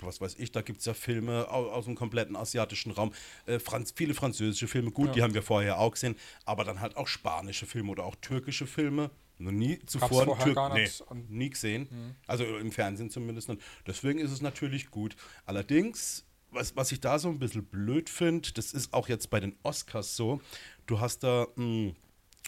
[0.00, 3.14] Was weiß ich, da gibt es ja Filme aus, aus dem kompletten asiatischen Raum.
[3.46, 5.12] Äh, Franz, viele französische Filme, gut, Ja.
[5.14, 8.66] die haben wir vorher auch gesehen, aber dann halt auch spanische Filme oder auch türkische
[8.66, 9.10] Filme.
[9.38, 10.88] Noch nie zuvor einen gar nee,
[11.28, 12.16] nie gesehen.
[12.26, 13.48] Also im Fernsehen zumindest.
[13.48, 13.60] nicht.
[13.86, 15.14] Deswegen ist es natürlich gut.
[15.44, 19.40] Allerdings, was, was ich da so ein bisschen blöd finde, das ist auch jetzt bei
[19.40, 20.40] den Oscars so,
[20.86, 21.46] du hast da.
[21.56, 21.92] Mh,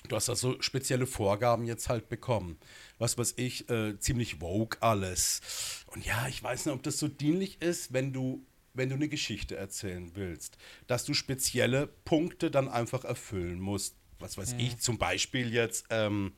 [0.07, 2.57] Du hast da so spezielle Vorgaben jetzt halt bekommen.
[2.99, 5.85] Was weiß ich, äh, ziemlich vogue alles.
[5.87, 9.09] Und ja, ich weiß nicht, ob das so dienlich ist, wenn du, wenn du eine
[9.09, 13.97] Geschichte erzählen willst, dass du spezielle Punkte dann einfach erfüllen musst.
[14.21, 16.33] Was weiß ich, zum Beispiel jetzt, ähm,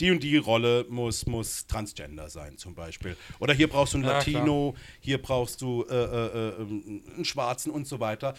[0.00, 3.16] die und die Rolle muss, muss transgender sein, zum Beispiel.
[3.38, 4.40] Oder hier brauchst du einen Ja, klar.
[4.40, 8.34] Latino, hier brauchst du äh, äh, äh, einen Schwarzen und so weiter.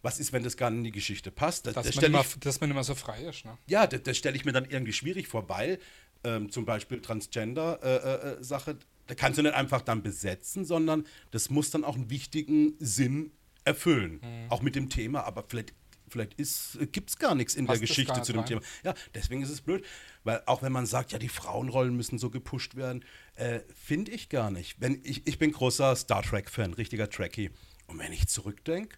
[0.00, 1.66] Was ist, wenn das gar nicht in die Geschichte passt?
[1.66, 3.56] Das, Dass, das man, immer, ich dass man immer so frei ist, ne?
[3.66, 5.78] ja, das, das stelle ich mir dann irgendwie schwierig vor, weil
[6.24, 11.84] ähm, zum Beispiel Transgender-Sache, da kannst du nicht einfach dann besetzen, sondern das muss dann
[11.84, 13.32] auch einen wichtigen Sinn
[13.64, 14.20] erfüllen.
[14.22, 14.50] Mhm.
[14.50, 15.74] Auch mit dem Thema, aber vielleicht,
[16.12, 16.36] vielleicht
[16.92, 18.60] gibt es gar nichts in Passt der Geschichte zu dem nicht Thema.
[18.84, 19.84] Ja, deswegen ist es blöd,
[20.24, 24.28] weil auch wenn man sagt, ja, die Frauenrollen müssen so gepusht werden, äh, finde ich
[24.28, 24.80] gar nicht.
[24.80, 27.50] Wenn, ich, ich bin großer Star Trek-Fan, richtiger Trekkie.
[27.86, 28.96] Und wenn ich zurückdenke,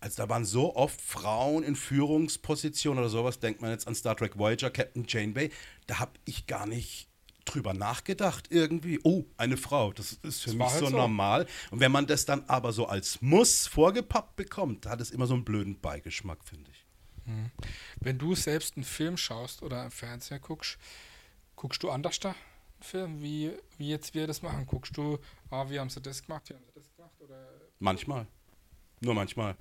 [0.00, 4.16] also da waren so oft Frauen in Führungspositionen oder sowas, denkt man jetzt an Star
[4.16, 5.50] Trek Voyager, Captain Janeway,
[5.86, 7.07] da habe ich gar nicht
[7.54, 9.00] drüber nachgedacht irgendwie.
[9.02, 10.96] Oh, eine Frau, das ist für Das mich halt so, so.
[10.96, 11.46] normal.
[11.70, 15.34] Und wenn man das dann aber so als Muss vorgepappt bekommt, hat es immer so
[15.34, 16.84] einen blöden Beigeschmack, finde ich.
[18.00, 20.78] Wenn du selbst einen Film schaust oder im Fernseher guckst,
[21.56, 24.64] guckst du anders da einen Film, wie, wie jetzt wir das machen?
[24.66, 25.18] Guckst du,
[25.50, 27.12] ah, wie haben sie das gemacht, wie haben sie das gemacht?
[27.20, 27.46] Oder
[27.80, 28.26] Manchmal.
[29.00, 29.56] Nur manchmal.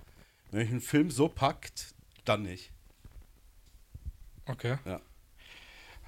[0.52, 2.72] Wenn mich ein Film so packt, dann nicht.
[4.46, 4.78] okay.
[4.86, 5.02] Ja.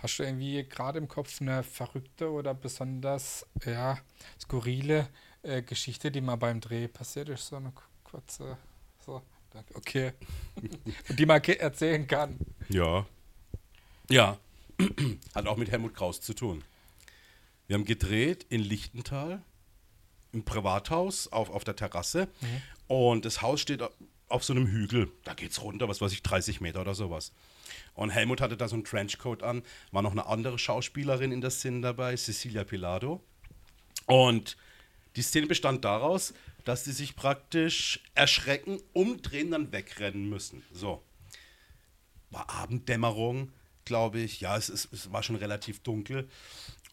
[0.02, 4.00] Hast du irgendwie gerade im Kopf eine verrückte oder besonders ja,
[4.40, 5.10] skurrile
[5.44, 7.48] äh, Geschichte, die mal beim Dreh passiert ist?
[7.48, 8.58] So eine ku- kurze,
[9.06, 10.14] so, danke, okay.
[11.10, 12.38] Und die man erzählen kann.
[12.70, 13.06] Ja.
[14.10, 14.38] Ja.
[15.36, 16.64] Hat auch mit Helmut Kraus zu tun.
[17.68, 19.44] Wir haben gedreht in Lichtental,
[20.32, 22.30] im Privathaus auf, auf der Terrasse.
[22.88, 23.84] Und das Haus steht
[24.30, 25.12] auf so einem Hügel.
[25.24, 27.34] Da geht's runter, was weiß ich, 30 Meter oder sowas.
[27.94, 29.64] Und Helmut hatte da so einen Trenchcoat an.
[29.92, 33.22] War noch eine andere Schauspielerin in der Szene dabei, Cecilia Pilado.
[34.06, 34.58] Und
[35.16, 36.34] Die Szene bestand daraus,
[36.66, 40.64] dass sie sich praktisch erschrecken, umdrehen, dann wegrennen müssen.
[40.72, 41.04] So.
[42.30, 43.52] War Abenddämmerung,
[43.86, 44.40] glaube ich.
[44.40, 46.30] Ja, es, ist, es war schon relativ dunkel.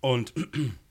[0.00, 0.32] Und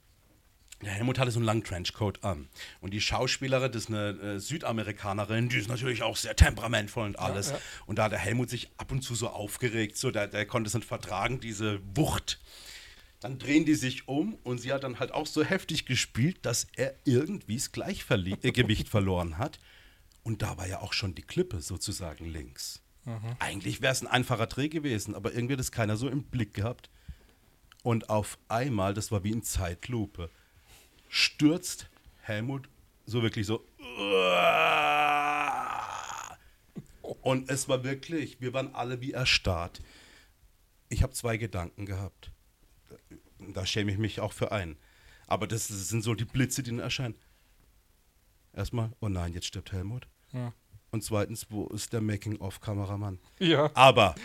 [0.82, 2.50] der Helmut hatte so einen langen Trenchcoat an.
[2.82, 7.20] Und die Schauspielerin, das ist eine äh, Südamerikanerin, die ist natürlich auch sehr temperamentvoll und
[7.20, 7.52] alles.
[7.52, 7.60] ja.
[7.86, 10.68] Und da hat der Helmut sich ab und zu so aufgeregt, so der, der konnte
[10.68, 12.40] es nicht vertragen, diese Wucht.
[13.22, 16.68] Dann drehen die sich um und sie hat dann halt auch so heftig gespielt, dass
[16.76, 19.60] er irgendwie das Gleichgewicht verloren hat.
[20.24, 22.82] Und da war ja auch schon die Klippe sozusagen links.
[23.40, 26.54] Eigentlich wäre es ein einfacher Dreh gewesen, aber irgendwie hat es keiner so im Blick
[26.54, 26.90] gehabt.
[27.84, 30.32] Und auf einmal, das war wie in Zeitlupe,
[31.10, 31.90] stürzt
[32.22, 32.70] Helmut
[33.06, 33.66] so wirklich so.
[37.22, 39.82] Und es war wirklich, wir waren alle wie erstarrt.
[40.90, 42.32] Ich habe zwei Gedanken gehabt.
[43.40, 44.78] Da schäme ich mich auch für einen.
[45.28, 47.16] Aber das sind so die Blitze, die dann erscheinen.
[48.54, 50.08] Erstmal, oh nein, jetzt stirbt Helmut.
[50.32, 50.54] Ja.
[50.92, 53.20] Und zweitens, wo ist der Making-of-Kameramann?
[53.40, 53.70] Ja.
[53.74, 54.16] Aber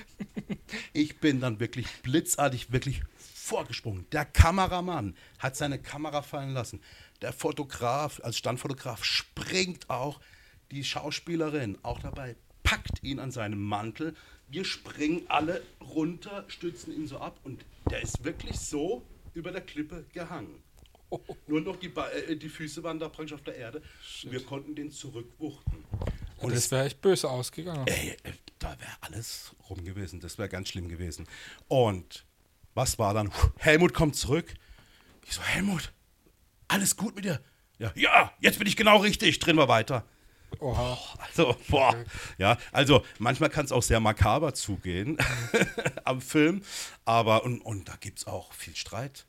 [0.92, 3.02] ich bin dann wirklich blitzartig, wirklich
[3.50, 4.06] vorgesprungen.
[4.12, 6.80] Der Kameramann hat seine Kamera fallen lassen.
[7.20, 10.20] Der Fotograf, als Standfotograf, springt auch.
[10.70, 14.14] Die Schauspielerin auch dabei, packt ihn an seinem Mantel.
[14.48, 19.02] Wir springen alle runter, stützen ihn so ab und der ist wirklich so
[19.34, 20.62] über der Klippe gehangen.
[21.48, 23.82] Nur noch die, Ba- äh, die Füße waren da praktisch auf der Erde.
[24.22, 25.84] Wir konnten den zurückwuchten.
[26.36, 27.84] Und das wäre echt böse ausgegangen.
[27.88, 30.20] Ey, äh, da wäre alles rum gewesen.
[30.20, 31.26] Das wäre ganz schlimm gewesen.
[31.66, 32.24] Und
[32.74, 33.30] was war dann?
[33.58, 34.54] Helmut kommt zurück.
[35.26, 35.92] Ich so, Helmut,
[36.68, 37.40] alles gut mit dir?
[37.78, 39.38] Ja, ja, jetzt bin ich genau richtig.
[39.38, 40.04] Drehen wir weiter.
[40.58, 40.98] Oha.
[41.18, 41.94] Also, boah.
[42.38, 45.16] Ja, also manchmal kann es auch sehr makaber zugehen
[46.04, 46.62] am Film.
[47.04, 49.26] Aber, und, und da gibt es auch viel Streit.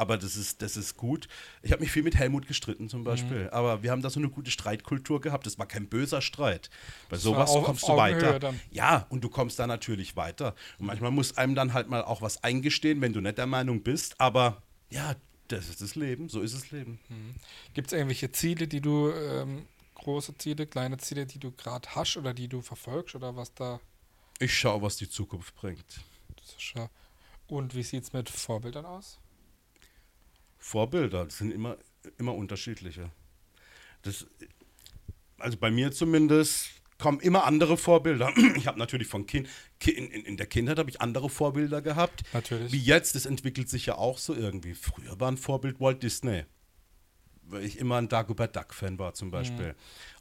[0.00, 1.28] Aber das ist, das ist gut.
[1.60, 3.50] Ich habe mich viel mit Helmut gestritten zum Beispiel.
[3.52, 5.44] Aber wir haben da so eine gute Streitkultur gehabt.
[5.44, 6.70] Das war kein böser Streit.
[7.10, 8.38] Bei sowas auf kommst du weiter.
[8.38, 8.58] dann.
[8.70, 10.54] Ja, und du kommst da natürlich weiter.
[10.78, 13.82] Und manchmal muss einem dann halt mal auch was eingestehen, wenn du nicht der Meinung
[13.82, 14.18] bist.
[14.18, 15.16] Aber ja,
[15.48, 16.30] das ist das Leben.
[16.30, 16.98] So ist das Leben.
[17.74, 22.16] Gibt es irgendwelche Ziele, die du, ähm, große Ziele, kleine Ziele, die du gerade hast
[22.16, 23.80] oder die du verfolgst oder was da?
[24.38, 26.00] Ich schaue, was die Zukunft bringt.
[27.48, 29.18] Und wie sieht es mit Vorbildern aus?
[30.60, 31.76] Vorbilder, das sind immer,
[32.18, 33.10] immer unterschiedliche.
[34.02, 34.26] Das,
[35.38, 36.68] also bei mir zumindest
[36.98, 38.32] kommen immer andere Vorbilder.
[38.56, 39.48] Ich habe natürlich von Kind,
[39.80, 42.22] Ki- in, in der Kindheit habe ich andere Vorbilder gehabt.
[42.32, 42.72] Natürlich.
[42.72, 44.74] Wie jetzt, das entwickelt sich ja auch so irgendwie.
[44.74, 46.44] Früher war ein Vorbild Walt Disney.
[47.42, 49.74] Weil ich immer ein Dagobert Duck-Fan war zum Beispiel.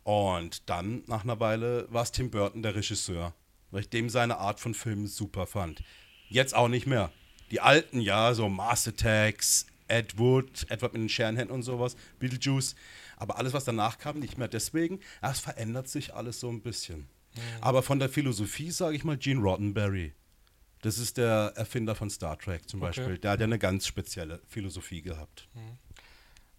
[0.04, 3.36] Und dann, nach einer Weile, war es Tim Burton, der Regisseur.
[3.71, 5.84] Weil ich dem seine Art von Filmen super fand.
[6.30, 7.12] Jetzt auch nicht mehr.
[7.52, 12.75] Die alten, ja, so Mars Attacks, Ed Wood, Edward mit den Scherenhänden und sowas, Beetlejuice.
[13.17, 14.47] Aber alles, was danach kam, nicht mehr.
[14.47, 17.10] Deswegen, ja, es verändert sich alles so ein bisschen.
[17.62, 20.13] Aber von der Philosophie sage ich mal Gene Roddenberry.
[20.82, 22.88] Das ist der Erfinder von Star Trek zum Okay.
[22.89, 23.17] Beispiel.
[23.17, 25.47] Der hat ja eine ganz spezielle Philosophie gehabt.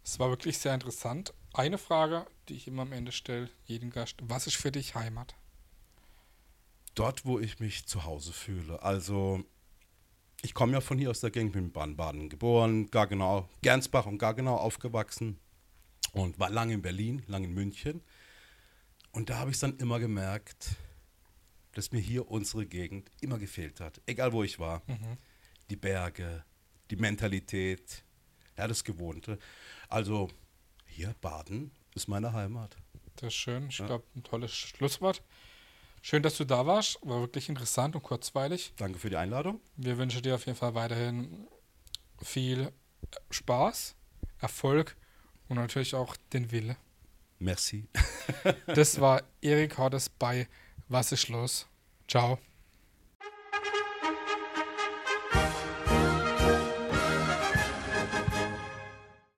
[0.04, 1.32] Es war wirklich sehr interessant.
[1.54, 4.16] Eine Frage, die ich immer am Ende stelle, jedem Gast.
[4.22, 5.34] Was ist für dich Heimat?
[6.94, 8.82] Dort, wo ich mich zu Hause fühle.
[8.82, 9.44] Also,
[10.42, 14.18] ich komme ja von hier aus der Gegend, bin in Baden-Baden geboren, Gargenau, Gernsbach und
[14.18, 15.38] Gargenau aufgewachsen
[16.12, 18.02] und war lange in Berlin, lange in München.
[19.12, 20.76] Und da habe ich dann immer gemerkt,
[21.72, 24.00] dass mir hier unsere Gegend immer gefehlt hat.
[24.06, 24.82] Egal wo ich war.
[25.68, 26.44] Die Berge,
[26.90, 28.04] die Mentalität,
[28.56, 29.38] ja, das Gewohnte.
[29.88, 30.28] Also,
[30.86, 32.76] hier, Baden ist meine Heimat.
[33.16, 33.68] Das ist schön.
[33.68, 33.86] Ich Ja.
[33.86, 35.22] glaube, ein tolles Schlusswort.
[36.02, 36.98] Schön, dass du da warst.
[37.02, 38.72] War wirklich interessant und kurzweilig.
[38.76, 39.60] Danke für die Einladung.
[39.76, 41.46] Wir wünschen dir auf jeden Fall weiterhin
[42.22, 42.72] viel
[43.30, 43.96] Spaß,
[44.38, 44.96] Erfolg
[45.48, 46.76] und natürlich auch den Wille.
[47.38, 47.88] Merci.
[48.66, 50.46] Das war Erik Hordes bei
[50.88, 51.66] Was ist los?
[52.06, 52.38] Ciao.